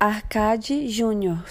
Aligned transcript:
Arcade 0.00 0.88
Júnior. 0.88 1.44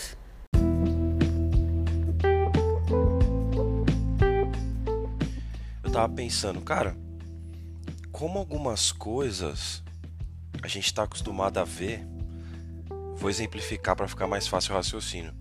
Eu 5.83 5.91
tava 5.91 6.07
pensando, 6.07 6.61
cara, 6.61 6.95
como 8.09 8.39
algumas 8.39 8.93
coisas 8.93 9.83
a 10.63 10.67
gente 10.69 10.85
está 10.85 11.03
acostumado 11.03 11.57
a 11.57 11.65
ver, 11.65 12.07
vou 13.17 13.29
exemplificar 13.29 13.97
para 13.97 14.07
ficar 14.07 14.27
mais 14.27 14.47
fácil 14.47 14.71
o 14.73 14.77
raciocínio. 14.77 15.33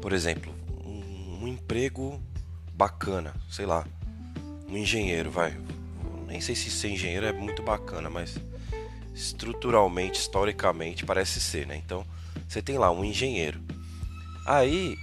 Por 0.00 0.12
exemplo, 0.12 0.52
um, 0.84 1.44
um 1.44 1.46
emprego 1.46 2.20
bacana, 2.74 3.34
sei 3.48 3.66
lá, 3.66 3.86
um 4.68 4.76
engenheiro, 4.76 5.30
vai. 5.30 5.56
Nem 6.26 6.40
sei 6.40 6.56
se 6.56 6.68
ser 6.72 6.88
engenheiro 6.88 7.24
é 7.24 7.32
muito 7.32 7.62
bacana, 7.62 8.10
mas 8.10 8.36
estruturalmente, 9.14 10.18
historicamente, 10.18 11.04
parece 11.04 11.40
ser, 11.40 11.66
né? 11.66 11.76
Então, 11.76 12.06
você 12.48 12.62
tem 12.62 12.78
lá 12.78 12.90
um 12.90 13.04
engenheiro. 13.04 13.60
Aí, 14.46 14.96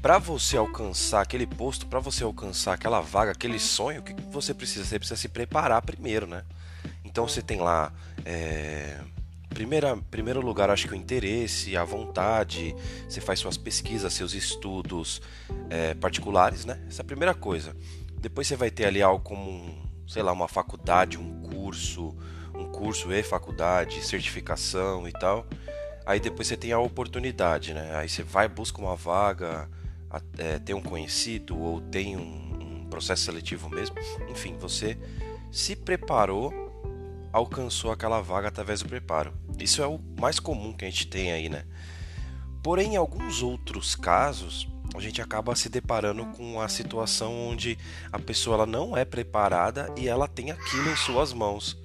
para 0.00 0.18
você 0.18 0.56
alcançar 0.56 1.22
aquele 1.22 1.46
posto, 1.46 1.86
para 1.86 2.00
você 2.00 2.24
alcançar 2.24 2.74
aquela 2.74 3.00
vaga, 3.00 3.32
aquele 3.32 3.58
sonho, 3.58 4.00
o 4.00 4.04
que 4.04 4.14
você 4.30 4.52
precisa? 4.54 4.84
Você 4.84 4.98
precisa 4.98 5.20
se 5.20 5.28
preparar 5.28 5.80
primeiro, 5.82 6.26
né? 6.26 6.44
Então, 7.04 7.26
você 7.26 7.42
tem 7.42 7.60
lá. 7.60 7.92
É... 8.24 9.00
Primeira, 9.48 9.96
primeiro 10.10 10.40
lugar, 10.40 10.68
acho 10.68 10.88
que 10.88 10.94
o 10.94 10.96
interesse, 10.96 11.76
a 11.76 11.84
vontade, 11.84 12.74
você 13.08 13.20
faz 13.20 13.38
suas 13.38 13.56
pesquisas, 13.56 14.12
seus 14.12 14.34
estudos 14.34 15.22
é, 15.70 15.94
particulares, 15.94 16.64
né? 16.64 16.82
Essa 16.88 17.02
é 17.02 17.04
a 17.04 17.06
primeira 17.06 17.32
coisa. 17.34 17.76
Depois 18.18 18.48
você 18.48 18.56
vai 18.56 18.68
ter 18.68 18.86
ali 18.86 19.00
algo 19.00 19.22
como, 19.22 19.72
sei 20.08 20.24
lá, 20.24 20.32
uma 20.32 20.48
faculdade, 20.48 21.16
um 21.16 21.40
curso, 21.42 22.16
curso 22.74 23.12
e 23.12 23.22
faculdade, 23.22 24.04
certificação 24.04 25.08
e 25.08 25.12
tal. 25.12 25.46
Aí 26.04 26.20
depois 26.20 26.48
você 26.48 26.56
tem 26.56 26.72
a 26.72 26.78
oportunidade, 26.78 27.72
né? 27.72 27.96
Aí 27.96 28.08
você 28.08 28.22
vai, 28.22 28.48
busca 28.48 28.80
uma 28.80 28.96
vaga, 28.96 29.68
é, 30.36 30.58
tem 30.58 30.74
um 30.74 30.82
conhecido 30.82 31.58
ou 31.58 31.80
tem 31.80 32.16
um, 32.16 32.82
um 32.82 32.86
processo 32.90 33.24
seletivo 33.24 33.70
mesmo. 33.70 33.96
Enfim, 34.28 34.56
você 34.58 34.98
se 35.50 35.74
preparou, 35.74 36.52
alcançou 37.32 37.90
aquela 37.90 38.20
vaga 38.20 38.48
através 38.48 38.82
do 38.82 38.88
preparo. 38.88 39.32
Isso 39.58 39.80
é 39.80 39.86
o 39.86 39.98
mais 40.20 40.38
comum 40.38 40.72
que 40.72 40.84
a 40.84 40.90
gente 40.90 41.06
tem 41.06 41.32
aí, 41.32 41.48
né? 41.48 41.64
Porém, 42.62 42.94
em 42.94 42.96
alguns 42.96 43.42
outros 43.42 43.94
casos, 43.94 44.68
a 44.94 45.00
gente 45.00 45.20
acaba 45.22 45.54
se 45.54 45.68
deparando 45.68 46.26
com 46.26 46.60
a 46.60 46.68
situação 46.68 47.48
onde 47.48 47.78
a 48.12 48.18
pessoa 48.18 48.56
ela 48.56 48.66
não 48.66 48.96
é 48.96 49.04
preparada 49.04 49.92
e 49.96 50.08
ela 50.08 50.28
tem 50.28 50.50
aquilo 50.50 50.90
em 50.90 50.96
suas 50.96 51.32
mãos. 51.32 51.76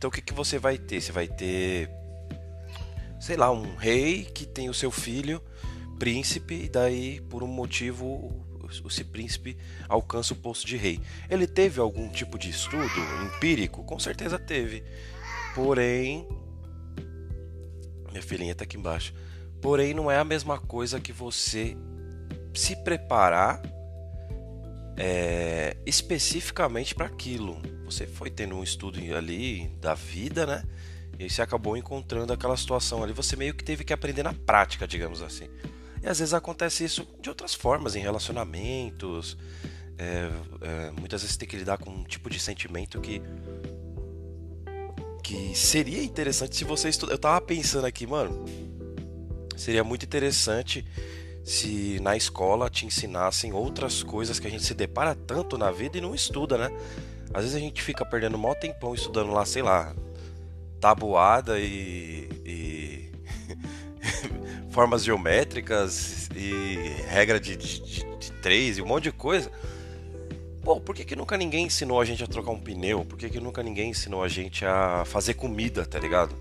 Então 0.00 0.08
o 0.08 0.10
que, 0.10 0.22
que 0.22 0.32
você 0.32 0.58
vai 0.58 0.78
ter? 0.78 0.98
Você 0.98 1.12
vai 1.12 1.28
ter, 1.28 1.90
sei 3.20 3.36
lá, 3.36 3.52
um 3.52 3.76
rei 3.76 4.24
que 4.24 4.46
tem 4.46 4.70
o 4.70 4.72
seu 4.72 4.90
filho, 4.90 5.42
príncipe, 5.98 6.54
e 6.54 6.68
daí 6.70 7.20
por 7.20 7.42
um 7.42 7.46
motivo 7.46 8.46
esse 8.86 9.04
príncipe 9.04 9.58
alcança 9.90 10.32
o 10.32 10.36
posto 10.36 10.66
de 10.66 10.78
rei. 10.78 11.02
Ele 11.28 11.46
teve 11.46 11.82
algum 11.82 12.08
tipo 12.08 12.38
de 12.38 12.48
estudo 12.48 12.88
empírico? 13.26 13.84
Com 13.84 13.98
certeza 13.98 14.38
teve. 14.38 14.82
Porém, 15.54 16.26
minha 18.10 18.22
filhinha 18.22 18.52
está 18.52 18.64
aqui 18.64 18.78
embaixo. 18.78 19.12
Porém, 19.60 19.92
não 19.92 20.10
é 20.10 20.16
a 20.16 20.24
mesma 20.24 20.58
coisa 20.58 20.98
que 20.98 21.12
você 21.12 21.76
se 22.54 22.74
preparar 22.76 23.60
é, 24.96 25.76
especificamente 25.84 26.94
para 26.94 27.04
aquilo. 27.04 27.60
Você 27.90 28.06
foi 28.06 28.30
tendo 28.30 28.54
um 28.54 28.62
estudo 28.62 28.98
ali 29.16 29.68
da 29.80 29.94
vida, 29.94 30.46
né? 30.46 30.64
E 31.18 31.28
você 31.28 31.42
acabou 31.42 31.76
encontrando 31.76 32.32
aquela 32.32 32.56
situação 32.56 33.02
ali. 33.02 33.12
Você 33.12 33.36
meio 33.36 33.52
que 33.52 33.64
teve 33.64 33.84
que 33.84 33.92
aprender 33.92 34.22
na 34.22 34.32
prática, 34.32 34.86
digamos 34.86 35.20
assim. 35.20 35.48
E 36.02 36.08
às 36.08 36.18
vezes 36.18 36.32
acontece 36.32 36.84
isso 36.84 37.06
de 37.20 37.28
outras 37.28 37.52
formas, 37.52 37.94
em 37.94 38.00
relacionamentos. 38.00 39.36
É, 39.98 40.30
é, 40.62 40.90
muitas 40.92 41.20
vezes 41.20 41.36
tem 41.36 41.46
que 41.46 41.56
lidar 41.56 41.76
com 41.76 41.90
um 41.90 42.04
tipo 42.04 42.30
de 42.30 42.40
sentimento 42.40 43.00
que. 43.00 43.20
que 45.22 45.54
seria 45.54 46.02
interessante 46.02 46.56
se 46.56 46.64
você 46.64 46.88
estudar. 46.88 47.12
Eu 47.12 47.18
tava 47.18 47.40
pensando 47.40 47.84
aqui, 47.84 48.06
mano. 48.06 48.44
Seria 49.56 49.84
muito 49.84 50.06
interessante 50.06 50.86
se 51.44 51.98
na 52.00 52.16
escola 52.16 52.70
te 52.70 52.86
ensinassem 52.86 53.52
outras 53.52 54.02
coisas 54.02 54.38
que 54.38 54.46
a 54.46 54.50
gente 54.50 54.64
se 54.64 54.72
depara 54.72 55.14
tanto 55.14 55.58
na 55.58 55.70
vida 55.70 55.98
e 55.98 56.00
não 56.00 56.14
estuda, 56.14 56.56
né? 56.56 56.70
Às 57.32 57.42
vezes 57.42 57.56
a 57.56 57.60
gente 57.60 57.82
fica 57.82 58.04
perdendo 58.04 58.36
mó 58.36 58.54
tempão 58.54 58.94
estudando 58.94 59.30
lá, 59.32 59.44
sei 59.44 59.62
lá, 59.62 59.94
tabuada 60.80 61.58
e, 61.58 62.28
e 62.44 63.12
formas 64.70 65.04
geométricas 65.04 66.28
e 66.34 66.76
regra 67.08 67.38
de, 67.38 67.56
de, 67.56 67.80
de, 67.80 68.16
de, 68.16 68.32
três 68.40 68.78
e 68.78 68.82
um 68.82 68.86
monte 68.86 69.04
de 69.04 69.12
coisa. 69.12 69.50
Pô, 70.62 70.80
por 70.80 70.94
que, 70.94 71.04
que 71.04 71.16
nunca 71.16 71.36
ninguém 71.36 71.66
ensinou 71.66 72.00
a 72.00 72.04
gente 72.04 72.22
a 72.22 72.26
trocar 72.26 72.50
um 72.50 72.60
pneu? 72.60 73.04
Por 73.04 73.18
que, 73.18 73.30
que 73.30 73.40
nunca 73.40 73.62
ninguém 73.62 73.90
ensinou 73.90 74.22
a 74.22 74.28
gente 74.28 74.64
a 74.64 75.04
fazer 75.04 75.34
comida, 75.34 75.86
tá 75.86 75.98
ligado? 75.98 76.34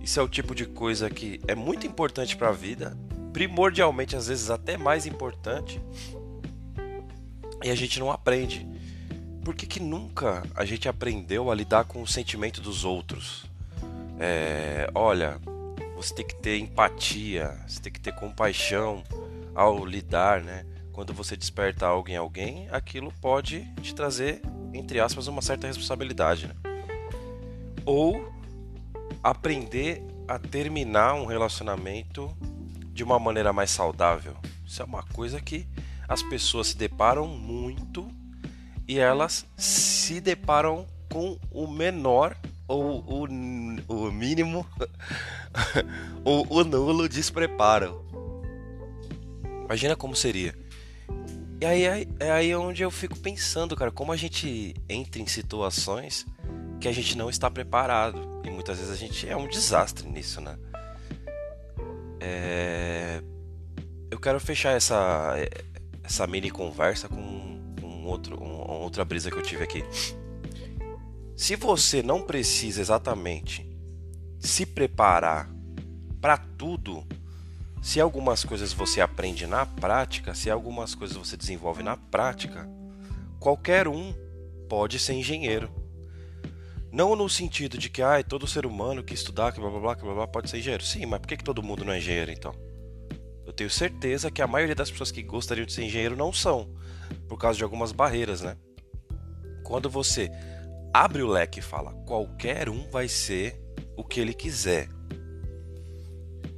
Isso 0.00 0.18
é 0.18 0.22
o 0.22 0.28
tipo 0.28 0.54
de 0.54 0.66
coisa 0.66 1.08
que 1.08 1.40
é 1.46 1.54
muito 1.54 1.86
importante 1.86 2.36
para 2.36 2.48
a 2.48 2.52
vida 2.52 2.96
primordialmente, 3.32 4.16
às 4.16 4.26
vezes 4.26 4.50
até 4.50 4.76
mais 4.76 5.06
importante, 5.06 5.80
e 7.62 7.70
a 7.70 7.74
gente 7.74 7.98
não 8.00 8.10
aprende. 8.10 8.66
Por 9.50 9.56
que, 9.56 9.66
que 9.66 9.80
nunca 9.80 10.44
a 10.54 10.64
gente 10.64 10.88
aprendeu 10.88 11.50
a 11.50 11.54
lidar 11.56 11.82
com 11.82 12.00
o 12.00 12.06
sentimento 12.06 12.60
dos 12.60 12.84
outros? 12.84 13.46
É, 14.16 14.88
olha, 14.94 15.40
você 15.96 16.14
tem 16.14 16.24
que 16.24 16.36
ter 16.36 16.60
empatia, 16.60 17.60
você 17.66 17.80
tem 17.80 17.92
que 17.92 17.98
ter 17.98 18.14
compaixão 18.14 19.02
ao 19.52 19.84
lidar, 19.84 20.40
né? 20.40 20.64
Quando 20.92 21.12
você 21.12 21.36
desperta 21.36 21.84
algo 21.84 22.08
em 22.08 22.14
alguém, 22.14 22.68
aquilo 22.70 23.12
pode 23.20 23.64
te 23.82 23.92
trazer, 23.92 24.40
entre 24.72 25.00
aspas, 25.00 25.26
uma 25.26 25.42
certa 25.42 25.66
responsabilidade. 25.66 26.46
Né? 26.46 26.54
Ou 27.84 28.32
aprender 29.20 30.00
a 30.28 30.38
terminar 30.38 31.14
um 31.14 31.26
relacionamento 31.26 32.32
de 32.92 33.02
uma 33.02 33.18
maneira 33.18 33.52
mais 33.52 33.72
saudável. 33.72 34.36
Isso 34.64 34.80
é 34.80 34.84
uma 34.84 35.02
coisa 35.02 35.40
que 35.40 35.66
as 36.06 36.22
pessoas 36.22 36.68
se 36.68 36.76
deparam 36.76 37.26
muito 37.26 38.19
e 38.90 38.98
elas 38.98 39.46
se 39.56 40.20
deparam 40.20 40.84
com 41.12 41.38
o 41.52 41.68
menor 41.68 42.36
ou 42.66 43.04
o, 43.06 43.24
o 43.86 44.10
mínimo 44.10 44.66
ou 46.24 46.44
o 46.50 46.64
nulo 46.64 47.08
despreparo. 47.08 48.04
Imagina 49.64 49.94
como 49.94 50.16
seria. 50.16 50.58
E 51.60 51.64
aí 51.64 52.08
é 52.18 52.32
aí 52.32 52.52
onde 52.56 52.82
eu 52.82 52.90
fico 52.90 53.16
pensando, 53.16 53.76
cara, 53.76 53.92
como 53.92 54.10
a 54.10 54.16
gente 54.16 54.74
entra 54.88 55.22
em 55.22 55.26
situações 55.28 56.26
que 56.80 56.88
a 56.88 56.92
gente 56.92 57.16
não 57.16 57.30
está 57.30 57.48
preparado. 57.48 58.42
E 58.44 58.50
muitas 58.50 58.78
vezes 58.78 58.92
a 58.92 58.96
gente 58.96 59.28
é 59.28 59.36
um 59.36 59.46
desastre 59.46 60.08
nisso, 60.08 60.40
né? 60.40 60.58
É... 62.18 63.22
Eu 64.10 64.18
quero 64.18 64.40
fechar 64.40 64.72
essa, 64.72 65.36
essa 66.02 66.26
mini 66.26 66.50
conversa 66.50 67.08
com 67.08 67.29
outro, 68.10 68.42
outra 68.42 69.04
brisa 69.04 69.30
que 69.30 69.36
eu 69.36 69.42
tive 69.42 69.64
aqui. 69.64 69.84
Se 71.36 71.56
você 71.56 72.02
não 72.02 72.22
precisa 72.22 72.80
exatamente 72.80 73.66
se 74.38 74.66
preparar 74.66 75.50
para 76.20 76.36
tudo, 76.36 77.06
se 77.82 78.00
algumas 78.00 78.44
coisas 78.44 78.72
você 78.72 79.00
aprende 79.00 79.46
na 79.46 79.64
prática, 79.64 80.34
se 80.34 80.50
algumas 80.50 80.94
coisas 80.94 81.16
você 81.16 81.36
desenvolve 81.36 81.82
na 81.82 81.96
prática, 81.96 82.68
qualquer 83.38 83.88
um 83.88 84.12
pode 84.68 84.98
ser 84.98 85.14
engenheiro. 85.14 85.70
Não 86.92 87.16
no 87.16 87.28
sentido 87.28 87.78
de 87.78 87.88
que 87.88 88.02
ah, 88.02 88.22
todo 88.22 88.46
ser 88.46 88.66
humano 88.66 89.02
que 89.02 89.14
estudar, 89.14 89.52
que 89.52 89.60
blá 89.60 89.70
blá 89.70 89.80
blá, 89.80 89.96
que 89.96 90.02
blá 90.02 90.14
blá 90.14 90.26
pode 90.26 90.50
ser 90.50 90.58
engenheiro. 90.58 90.84
Sim, 90.84 91.06
mas 91.06 91.20
por 91.20 91.28
que, 91.28 91.36
que 91.36 91.44
todo 91.44 91.62
mundo 91.62 91.84
não 91.84 91.92
é 91.92 91.98
engenheiro 91.98 92.30
então? 92.30 92.54
Eu 93.50 93.54
tenho 93.54 93.68
certeza 93.68 94.30
que 94.30 94.40
a 94.40 94.46
maioria 94.46 94.76
das 94.76 94.92
pessoas 94.92 95.10
que 95.10 95.24
gostariam 95.24 95.66
de 95.66 95.72
ser 95.72 95.82
engenheiro 95.82 96.14
não 96.14 96.32
são, 96.32 96.72
por 97.28 97.36
causa 97.36 97.58
de 97.58 97.64
algumas 97.64 97.90
barreiras, 97.90 98.42
né? 98.42 98.56
Quando 99.64 99.90
você 99.90 100.30
abre 100.94 101.20
o 101.20 101.26
leque 101.26 101.58
e 101.58 101.62
fala 101.62 101.92
qualquer 102.06 102.68
um 102.68 102.88
vai 102.92 103.08
ser 103.08 103.60
o 103.96 104.04
que 104.04 104.20
ele 104.20 104.34
quiser, 104.34 104.88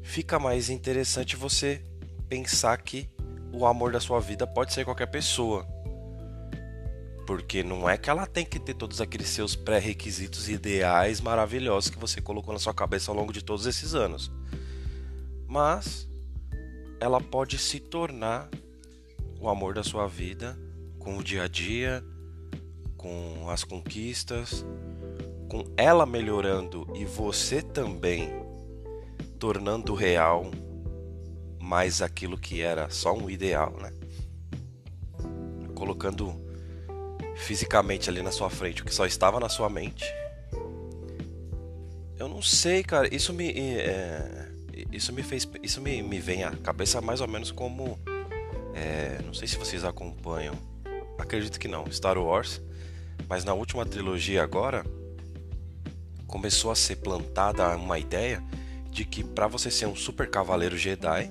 fica 0.03 0.39
mais 0.39 0.69
interessante 0.69 1.35
você 1.35 1.83
pensar 2.29 2.77
que 2.77 3.09
o 3.55 3.65
amor 3.65 3.91
da 3.91 3.99
sua 3.99 4.21
vida 4.21 4.47
pode 4.47 4.75
ser 4.75 4.85
qualquer 4.85 5.07
pessoa. 5.07 5.67
Porque 7.27 7.63
não 7.63 7.89
é 7.89 7.97
que 7.97 8.11
ela 8.11 8.27
tem 8.27 8.45
que 8.45 8.61
ter 8.61 8.75
todos 8.75 9.01
aqueles 9.01 9.29
seus 9.29 9.57
pré-requisitos 9.57 10.47
ideais 10.51 11.23
maravilhosos 11.23 11.89
que 11.89 11.99
você 11.99 12.21
colocou 12.21 12.53
na 12.53 12.61
sua 12.61 12.75
cabeça 12.75 13.11
ao 13.11 13.17
longo 13.17 13.33
de 13.33 13.43
todos 13.43 13.65
esses 13.65 13.95
anos. 13.95 14.31
Mas 15.49 16.12
ela 17.03 17.21
pode 17.21 17.59
se 17.59 17.81
tornar 17.81 18.49
o 19.41 19.49
amor 19.49 19.75
da 19.75 19.83
sua 19.83 20.07
vida 20.07 20.57
com 21.01 21.19
o 21.19 21.25
dia 21.25 21.43
a 21.43 21.49
dia, 21.49 22.01
com 22.97 23.51
as 23.51 23.65
conquistas, 23.65 24.65
com 25.49 25.65
ela 25.77 26.07
melhorando 26.07 26.87
e 26.95 27.05
você 27.05 27.61
também 27.61 28.31
tornando 29.37 29.95
real 29.95 30.49
mais 31.61 32.01
aquilo 32.01 32.39
que 32.39 32.63
era 32.63 32.89
só 32.89 33.13
um 33.13 33.29
ideal, 33.29 33.77
né? 33.81 33.93
Colocando 35.75 36.41
fisicamente 37.35 38.09
ali 38.09 38.23
na 38.23 38.31
sua 38.31 38.49
frente 38.49 38.83
o 38.83 38.85
que 38.85 38.95
só 38.95 39.07
estava 39.07 39.41
na 39.41 39.49
sua 39.49 39.69
mente. 39.69 40.05
Eu 42.17 42.29
não 42.29 42.41
sei, 42.41 42.85
cara. 42.85 43.13
Isso 43.13 43.33
me 43.33 43.51
é, 43.51 44.52
isso 44.91 45.13
me 45.13 45.23
fez 45.23 45.49
isso 45.63 45.81
me, 45.81 46.03
me 46.03 46.19
vem 46.19 46.45
à 46.45 46.51
cabeça 46.51 47.01
mais 47.01 47.21
ou 47.21 47.29
menos 47.29 47.51
como 47.51 47.99
é, 48.75 49.21
não 49.25 49.35
sei 49.35 49.47
se 49.47 49.57
vocês 49.57 49.85
acompanham. 49.85 50.55
Acredito 51.19 51.59
que 51.59 51.69
não. 51.69 51.91
Star 51.91 52.19
Wars, 52.19 52.61
mas 53.29 53.45
na 53.45 53.55
última 53.55 53.85
trilogia 53.85 54.43
agora 54.43 54.85
começou 56.27 56.71
a 56.71 56.75
ser 56.75 56.97
plantada 56.97 57.77
uma 57.77 57.99
ideia 57.99 58.43
de 58.91 59.05
que 59.05 59.23
para 59.23 59.47
você 59.47 59.71
ser 59.71 59.87
um 59.87 59.95
super 59.95 60.31
cavaleiro 60.31 60.77
Jedi 60.77 61.31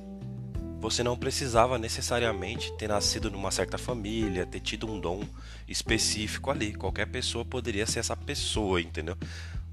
você 0.81 1.03
não 1.03 1.15
precisava 1.15 1.77
necessariamente 1.77 2.73
ter 2.73 2.87
nascido 2.87 3.29
numa 3.29 3.51
certa 3.51 3.77
família, 3.77 4.47
ter 4.47 4.59
tido 4.59 4.91
um 4.91 4.99
dom 4.99 5.23
específico 5.67 6.49
ali. 6.49 6.73
Qualquer 6.73 7.05
pessoa 7.05 7.45
poderia 7.45 7.85
ser 7.85 7.99
essa 7.99 8.17
pessoa, 8.17 8.81
entendeu? 8.81 9.15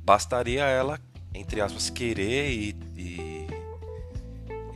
Bastaria 0.04 0.64
ela, 0.64 1.00
entre 1.34 1.62
aspas, 1.62 1.88
querer 1.88 2.50
e, 2.50 2.76
e, 2.94 3.20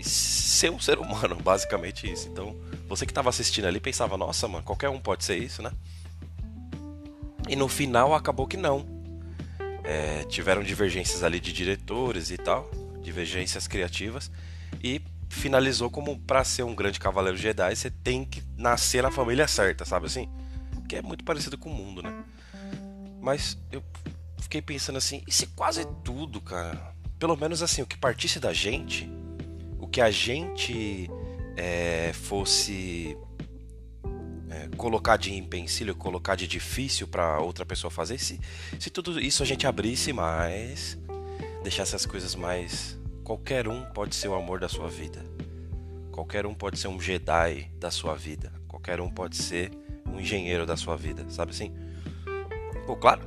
ser 0.03 0.71
um 0.71 0.81
ser 0.81 0.99
humano, 0.99 1.37
basicamente 1.43 2.11
isso. 2.11 2.29
Então, 2.29 2.57
você 2.89 3.07
que 3.07 3.13
estava 3.13 3.29
assistindo 3.29 3.67
ali 3.67 3.81
pensava, 3.81 4.17
nossa, 4.17 4.47
mano, 4.49 4.65
qualquer 4.65 4.89
um 4.89 5.01
pode 5.01 5.25
ser 5.25 5.37
isso, 5.37 5.63
né? 5.63 5.73
E 7.49 7.57
no 7.57 7.69
final 7.69 8.15
acabou 8.15 8.47
que 8.47 8.57
não. 8.57 8.87
É, 9.85 10.23
tiveram 10.25 10.63
divergências 10.63 11.25
ali 11.25 11.41
de 11.41 11.53
diretores 11.53 12.31
e 12.31 12.39
tal, 12.39 12.71
divergências 13.03 13.67
criativas, 13.67 14.31
e 14.83 15.03
finalizou 15.29 15.91
como 15.91 16.17
para 16.21 16.45
ser 16.45 16.63
um 16.63 16.75
grande 16.75 17.01
cavaleiro 17.01 17.37
Jedi, 17.37 17.75
você 17.75 17.91
tem 17.91 18.25
que 18.25 18.45
nascer 18.57 19.03
na 19.03 19.11
família 19.11 19.49
certa, 19.49 19.85
sabe 19.85 20.07
assim? 20.07 20.29
Que 20.89 20.97
é 20.97 21.03
muito 21.03 21.25
parecido 21.25 21.59
com 21.59 21.69
o 21.69 21.75
mundo, 21.75 22.01
né? 22.01 22.23
Mas 23.21 23.59
eu 23.73 23.83
fiquei 24.41 24.63
pensando 24.63 24.99
assim, 24.99 25.23
e 25.27 25.33
se 25.33 25.47
quase 25.49 25.85
tudo, 26.05 26.41
cara, 26.41 26.95
pelo 27.19 27.37
menos 27.37 27.63
assim, 27.63 27.83
o 27.83 27.87
que 27.87 27.97
partisse 27.97 28.39
da 28.39 28.53
gente, 28.53 29.11
o 29.83 29.87
que 29.87 30.01
a 30.01 30.11
gente 30.11 31.11
é, 31.57 32.13
fosse 32.15 33.19
é, 34.49 34.69
colocar 34.79 35.19
de 35.19 35.35
empecilho, 35.35 35.95
colocar 35.95 36.35
de 36.35 36.47
difícil 36.47 37.07
para 37.07 37.39
outra 37.41 37.67
pessoa 37.67 37.91
fazer, 37.91 38.19
se, 38.19 38.41
se 38.81 38.89
tudo 38.89 39.21
isso 39.21 39.43
a 39.43 39.47
gente 39.47 39.67
abrisse 39.67 40.13
mais, 40.15 40.99
deixasse 41.63 41.95
as 41.95 42.07
coisas 42.07 42.35
mais 42.35 43.03
Qualquer 43.25 43.69
um 43.69 43.85
pode 43.85 44.17
ser 44.17 44.29
o 44.29 44.35
amor 44.35 44.59
da 44.59 44.69
sua 44.69 44.89
vida. 44.89 45.25
Qualquer 46.11 46.45
um 46.45 46.53
pode 46.53 46.79
ser 46.79 46.89
um 46.89 47.01
Jedi 47.01 47.71
da 47.79 47.91
sua 47.91 48.17
vida. 48.17 48.53
Qualquer 48.67 49.01
um 49.01 49.09
pode 49.09 49.37
ser 49.37 49.71
um 50.07 50.19
engenheiro 50.19 50.67
da 50.67 50.77
sua 50.77 50.97
vida, 50.97 51.25
sabe 51.31 51.53
assim? 51.53 51.73
Pô, 52.85 52.97
claro, 52.97 53.23